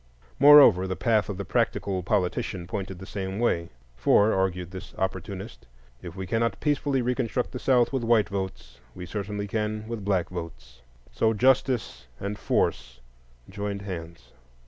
[0.39, 5.67] Moreover, the path of the practical politician pointed the same way; for, argued this opportunist,
[6.01, 10.29] if we cannot peacefully reconstruct the South with white votes, we certainly can with black
[10.31, 10.81] votes.
[11.11, 12.99] So justice and force
[13.47, 14.31] joined hands.